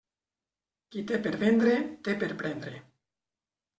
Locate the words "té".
1.11-1.19, 2.09-2.17